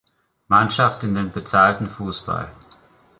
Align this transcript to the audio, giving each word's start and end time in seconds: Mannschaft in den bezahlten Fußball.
Mannschaft 0.47 1.03
in 1.03 1.13
den 1.13 1.31
bezahlten 1.31 1.85
Fußball. 1.87 2.51